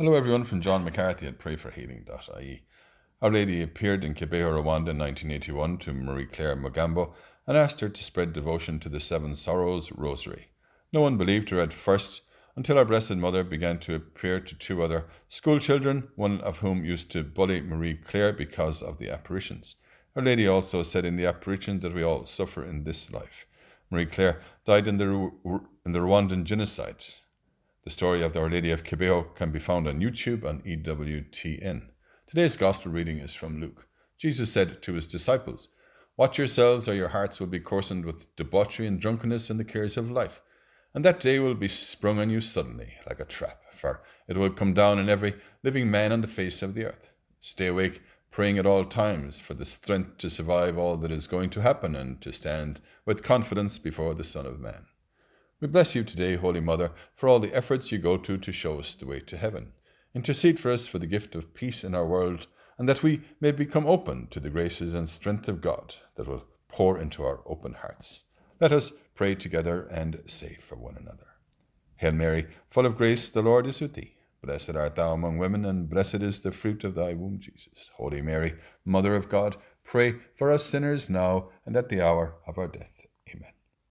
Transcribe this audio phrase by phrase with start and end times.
[0.00, 2.62] Hello, everyone, from John McCarthy at prayforhealing.ie.
[3.20, 7.12] Our Lady appeared in Kibeho, Rwanda in 1981 to Marie Claire Mugambo
[7.46, 10.52] and asked her to spread devotion to the Seven Sorrows Rosary.
[10.90, 12.22] No one believed her at first
[12.56, 16.82] until our Blessed Mother began to appear to two other school children, one of whom
[16.82, 19.74] used to bully Marie Claire because of the apparitions.
[20.16, 23.44] Our Lady also said in the apparitions that we all suffer in this life.
[23.90, 25.30] Marie Claire died in the,
[25.84, 27.04] in the Rwandan genocide.
[27.90, 31.88] The story of Our Lady of Kibeho can be found on YouTube and EWTN.
[32.28, 33.88] Today's Gospel reading is from Luke.
[34.16, 35.66] Jesus said to his disciples,
[36.16, 39.96] Watch yourselves, or your hearts will be coarsened with debauchery and drunkenness and the cares
[39.96, 40.40] of life.
[40.94, 44.50] And that day will be sprung on you suddenly, like a trap, for it will
[44.50, 45.34] come down on every
[45.64, 47.10] living man on the face of the earth.
[47.40, 51.50] Stay awake, praying at all times for the strength to survive all that is going
[51.50, 54.86] to happen and to stand with confidence before the Son of Man.
[55.60, 58.80] We bless you today, Holy Mother, for all the efforts you go to to show
[58.80, 59.72] us the way to heaven.
[60.14, 62.46] Intercede for us for the gift of peace in our world,
[62.78, 66.44] and that we may become open to the graces and strength of God that will
[66.68, 68.24] pour into our open hearts.
[68.58, 71.26] Let us pray together and say for one another.
[71.96, 74.14] Hail Mary, full of grace, the Lord is with thee.
[74.42, 77.90] Blessed art thou among women, and blessed is the fruit of thy womb, Jesus.
[77.96, 78.54] Holy Mary,
[78.86, 83.02] Mother of God, pray for us sinners now and at the hour of our death.
[83.28, 83.52] Amen.